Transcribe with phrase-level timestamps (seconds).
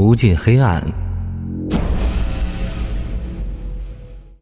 [0.00, 0.82] 无尽黑暗，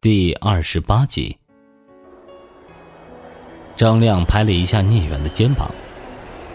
[0.01, 1.37] 第二十八集。
[3.75, 5.69] 张亮拍了一下聂远的肩膀：“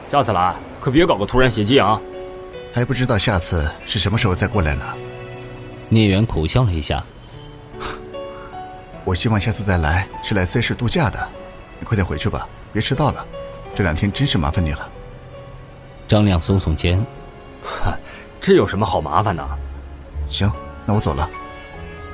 [0.07, 2.00] 下次来可别搞个突然袭击啊！
[2.71, 4.86] 还不知道下次是什么时候再过来呢。”
[5.89, 7.04] 聂远苦笑了一下
[9.04, 11.27] ：“我希望下次再来是来 Z 市度假的。
[11.77, 13.27] 你快点回去吧，别迟到了。
[13.75, 14.89] 这两天真是麻烦你了。”
[16.07, 17.05] 张亮耸耸肩
[17.61, 18.00] ：“哈。”
[18.46, 19.42] 这有什么好麻烦的？
[20.28, 20.51] 行，
[20.86, 21.29] 那我走了。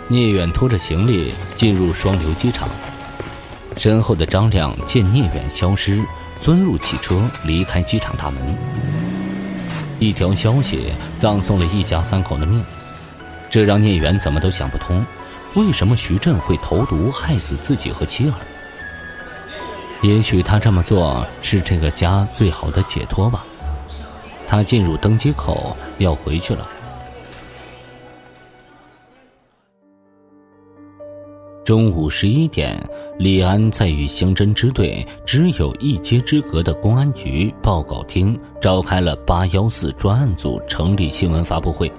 [0.08, 2.70] 聂远拖着行李进入双流机场，
[3.76, 6.06] 身后的张亮见聂远消失，
[6.40, 8.56] 钻入汽车离开机场大门。
[9.98, 12.64] 一条消息葬送了一家三口的命，
[13.50, 15.04] 这让聂远怎么都想不通：
[15.56, 18.34] 为什么徐振会投毒害死自己和妻儿？
[20.04, 23.44] 也许他这么做是这个家最好的解脱吧。
[24.50, 26.68] 他进入登机口，要回去了。
[31.64, 32.84] 中午十一点，
[33.20, 41.92] 李安在与刑侦支队只有一街之隔的公安局报告厅召开了“八幺四”专案组成立新闻发布会。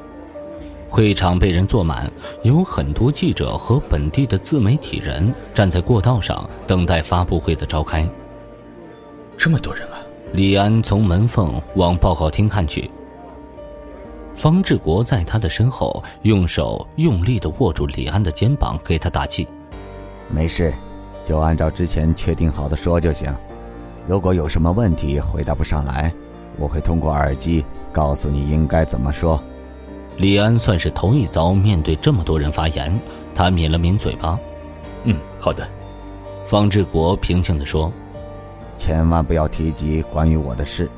[0.89, 8.11] 会场被人坐满，有很多记者和本地的自媒体人站在过道上等待发布会的召开。
[9.37, 10.00] 这么多人啊！
[10.33, 12.89] 李安从门缝往报告厅看去，
[14.33, 19.49] 方志国在他的身后，用手用力的握住李安的肩膀，给他打气
[20.31, 20.73] ：“没事，
[21.25, 23.35] 就按照之前确定好的说就行。
[24.07, 26.13] 如果有什么问题回答不上来，
[26.57, 29.43] 我会通过耳机告诉你应该怎么说。”
[30.17, 32.97] 李安算是头一遭面对这么多人发言，
[33.35, 34.39] 他抿了抿嘴巴
[35.03, 35.67] ：“嗯，好的。”
[36.47, 37.93] 方志国平静的说。
[38.81, 40.91] 千万不要提及关于我的事，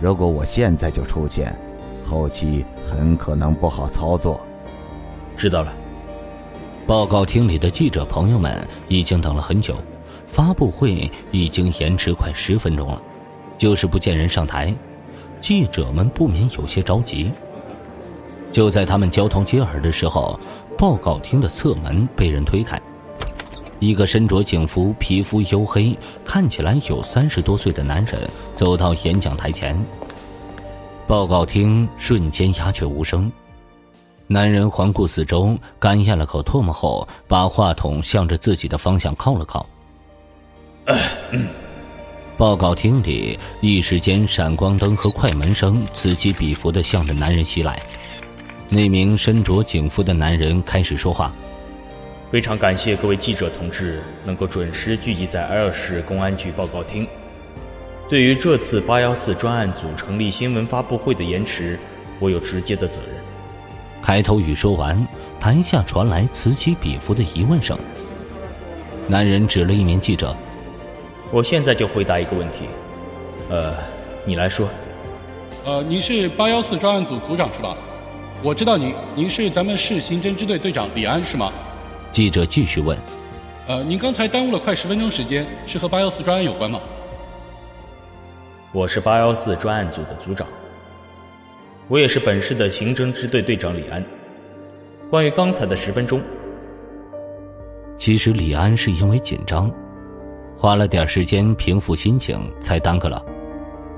[0.00, 1.54] 如果我现在就出现，
[2.02, 4.40] 后期很可能不好操作。
[5.36, 5.70] 知道了。
[6.86, 9.76] 报告厅里的记者朋友们已经等了很久，
[10.26, 13.02] 发布会已经延迟快十分钟了，
[13.58, 14.74] 就是不见人上台，
[15.38, 17.30] 记者们不免有些着急。
[18.50, 20.40] 就在他们交头接耳的时候，
[20.78, 22.80] 报告厅的侧门被人推开。
[23.80, 29.78] 一个身着警服、皮肤黝黑、看起来有三十多岁的男人走到演讲台前。
[31.06, 33.30] 报告厅瞬间鸦雀无声。
[34.26, 39.66] 男人环顾四周，干咽了口唾沫后，把话筒向着自己的方向靠了靠。
[42.36, 47.80] 报告厅里一时间闪光灯和快门声此起彼伏的向着男人袭来。
[48.68, 51.32] 那名身着警服的男人开始说话。
[52.30, 57.08] 非常感谢各位记者同志能够准时聚集在 L 市公安局报告厅。
[58.06, 61.78] 对于这次八幺四专案组成立新闻发布会的延迟，
[62.18, 63.16] 我有直接的责任。
[64.02, 65.08] 开头语说完，
[65.40, 67.78] 台下传来此起彼伏的疑问声。
[69.06, 70.36] 男人指了一名记者
[71.32, 72.66] ：“我现在就回答一个问题。
[73.48, 73.72] 呃，
[74.26, 74.68] 你来说。
[75.64, 77.74] 呃，您是八幺四专案组组长是吧？
[78.42, 81.50] 我知道您，您是咱们市刑侦支队队长李安是吗？”
[82.18, 82.98] 记者继续问
[83.68, 86.80] ：“呃，您刚才耽误了快十分钟时间，是和八幺四专案有关吗
[88.74, 90.44] ？”“我是八幺四专案组的组长，
[91.86, 94.04] 我也是本市的刑侦支队队长李安。
[95.08, 96.20] 关于刚才的十分钟，
[97.96, 99.70] 其实李安是因为紧张，
[100.56, 103.24] 花了点时间平复心情，才耽搁了。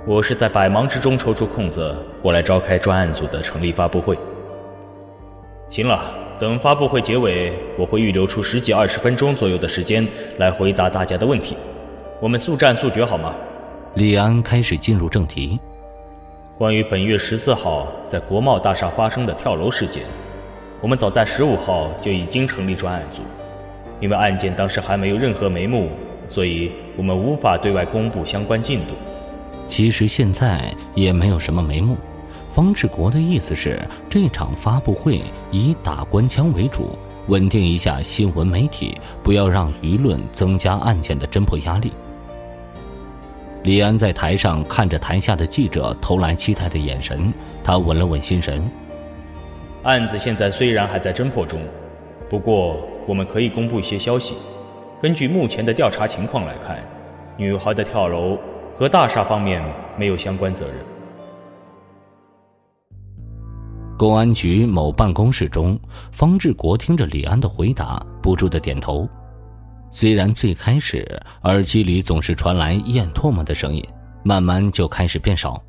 [0.06, 4.14] 我是在百忙之中抽出空子过来召开专案组的成立发布会。
[5.70, 10.08] 行了。”等发布会结尾，我会预留出十几二十分钟左右的时间
[10.38, 11.54] 来回答大家的问题。
[12.18, 13.34] 我们速战速决，好吗？
[13.96, 15.60] 李安开始进入正题。
[16.56, 20.04] 关于本月十四号在国贸大厦发生的跳楼事件，
[20.80, 23.20] 我们早在十五号就已经成立专案组。
[24.00, 25.90] 因为案件当时还没有任何眉目，
[26.26, 28.94] 所以我们无法对外公布相关进度。
[29.66, 31.98] 其实现在也没有什么眉目。
[32.50, 36.98] 方志国的意思是，这场发布会以打官腔为主，
[37.28, 41.92] 稳定一下新闻媒体，不要让舆论增加案件的侦破压力。
[43.62, 47.32] 李安在台上看着台下的记者投来期待的眼神，
[47.62, 48.68] 他稳了稳心神。
[49.84, 51.60] 案子现在虽然还在侦破中，
[52.28, 52.76] 不过
[53.06, 54.34] 我们可以公布一些消息。
[55.00, 56.78] 根据目前的调查情况来看，
[57.36, 58.36] 女孩的跳楼
[58.76, 59.62] 和大厦方面
[59.96, 60.76] 没有相关责任。
[64.00, 65.78] 公安局某办公室中，
[66.10, 69.06] 方志国听着李安的回答，不住的点头。
[69.90, 71.06] 虽然最开始
[71.42, 73.84] 耳机里总是传来咽唾沫的声音，
[74.22, 75.62] 慢慢就开始变少。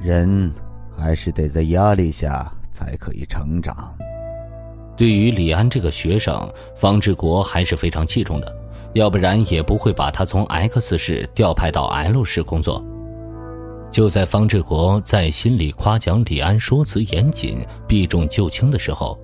[0.00, 0.50] 人
[0.96, 3.94] 还是得在压力下才可以成长。
[4.96, 8.50] 对于李安这个学生，方志国还是非常器重的，
[8.94, 12.82] 要不然也不会把他从 X 市调派到 L 市工作。
[13.96, 19.18] 就在方志国在心里夸奖李安说辞严谨、避重就轻的时候，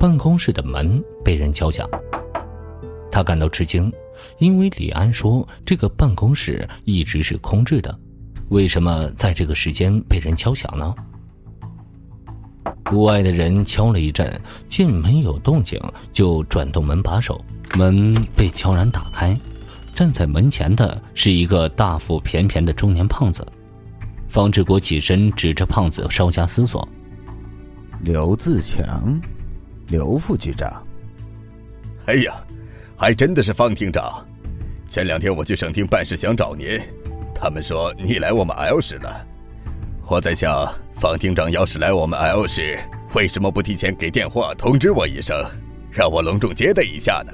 [0.00, 1.88] 办公室的门被人敲响。
[3.08, 3.88] 他感到吃惊，
[4.38, 7.96] 因为李安说这个办公室一直是空置的，
[8.48, 10.92] 为什么在这个时间被人敲响呢？
[12.90, 14.28] 屋外的人敲了一阵，
[14.66, 15.80] 见没有动静，
[16.12, 17.40] 就转动门把手，
[17.76, 19.38] 门被悄然打开。
[19.94, 23.46] 站在门前的是一个大腹便便的中年胖子。
[24.28, 26.86] 方志国起身，指着胖子，稍加思索
[28.02, 29.20] ：“刘自强，
[29.88, 30.82] 刘副局长。
[32.06, 32.34] 哎呀，
[32.96, 34.24] 还真的是方厅长。
[34.88, 36.80] 前两天我去省厅办事，想找您，
[37.34, 39.26] 他们说你来我们 L 市了。
[40.06, 42.78] 我在想，方厅长要是来我们 L 市，
[43.14, 45.44] 为什么不提前给电话通知我一声，
[45.90, 47.32] 让我隆重接待一下呢？”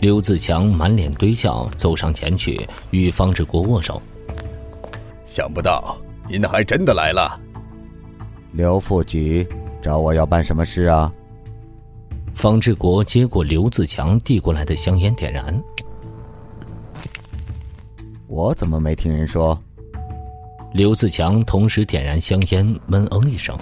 [0.00, 4.02] 刘自强满脸堆笑，走上前去与方志国握手。
[5.24, 5.96] 想不到
[6.28, 7.40] 您还真的来了，
[8.52, 9.46] 刘副局
[9.82, 11.12] 找我要办什么事啊？
[12.34, 15.62] 方志国接过刘自强递过来的香烟，点燃。
[18.26, 19.58] 我怎么没听人说？
[20.72, 23.56] 刘自强同时点燃香烟，闷嗯一声：“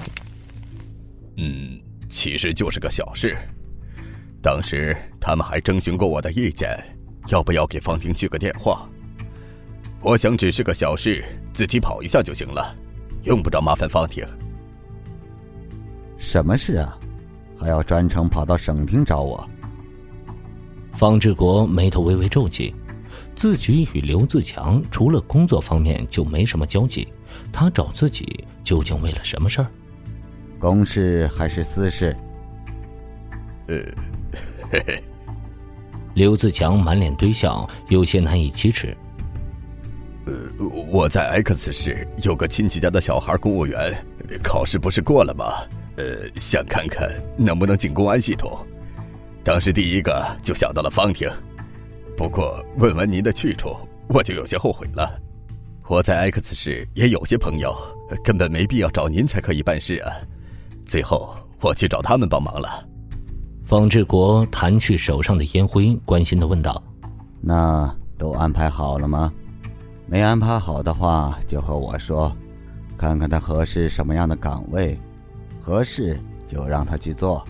[1.37, 3.37] 嗯，其实就是个小事。
[4.41, 6.79] 当时他们还征询过我的意见，
[7.29, 8.89] 要不要给方婷去个电话。”
[10.03, 12.75] 我想只是个小事，自己跑一下就行了，
[13.23, 14.27] 用不着麻烦方婷。
[16.19, 16.99] 什么事啊？
[17.57, 19.49] 还要专程跑到省厅找我？
[20.93, 22.75] 方志国眉头微微皱起，
[23.37, 27.07] 自己与刘自强除了工作方面就没什么交集，
[27.53, 29.69] 他找自己究竟为了什么事儿？
[30.59, 32.17] 公事还是私事？
[33.69, 33.77] 呃，
[34.73, 35.05] 嘿嘿。
[36.15, 38.97] 刘自强满脸堆笑，有些难以启齿。
[40.25, 40.33] 呃，
[40.89, 43.93] 我在 X 市有个亲戚家的小孩公务员，
[44.43, 45.45] 考试不是过了吗？
[45.97, 46.05] 呃，
[46.37, 48.57] 想看看能不能进公安系统。
[49.43, 51.29] 当时第一个就想到了方婷，
[52.17, 53.77] 不过问完您的去处，
[54.09, 55.19] 我就有些后悔了。
[55.89, 57.77] 我在 X 市也有些朋友，
[58.23, 60.13] 根本没必要找您才可以办事啊。
[60.87, 62.87] 最后我去找他们帮忙了。
[63.65, 66.81] 方志国弹去手上的烟灰，关心的问道
[67.43, 69.33] ：“那都安排好了吗？”
[70.13, 72.31] 没安排好的话，就和我说，
[72.99, 75.01] 看看他合适什么样的岗位，
[75.59, 77.43] 合适就让他去做。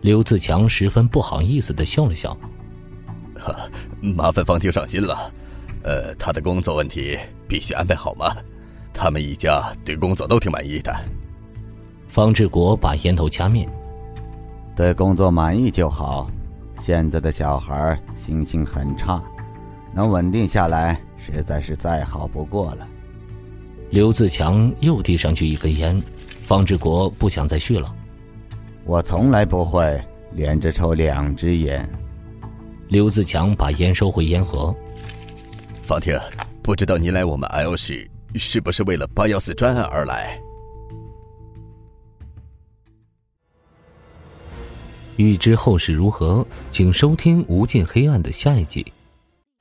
[0.00, 2.38] 刘自强十分不好意思的笑了笑
[3.36, 3.68] ：“哈，
[4.14, 5.32] 麻烦方婷上心了。
[5.82, 7.18] 呃，他的工作问题
[7.48, 8.32] 必须安排好吗？
[8.94, 10.94] 他们一家对工作都挺满意的。”
[12.06, 13.68] 方志国把烟头掐灭
[14.76, 16.30] ：“对工作满意就好。
[16.78, 19.20] 现在的小孩心情很差，
[19.92, 22.88] 能稳定下来。”实在是再好不过了。
[23.90, 26.02] 刘自强又递上去一根烟，
[26.40, 27.94] 方志国不想再续了。
[28.84, 30.02] 我从来不会
[30.32, 31.88] 连着抽两支烟。
[32.88, 34.74] 刘自强把烟收回烟盒。
[35.82, 36.18] 方婷，
[36.62, 40.40] 不知道您来我们 L 市是不是为了八幺四专案而来？
[45.16, 48.84] 欲知后事如何，请收听《无尽黑暗》的下一集。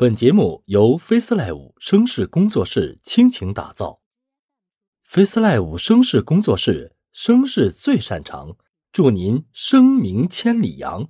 [0.02, 4.02] 本节目由 FaceLive 声势工作室倾情打造。
[5.08, 8.58] FaceLive 声势工作室声势最擅长，
[8.92, 11.08] 祝您声名千里扬。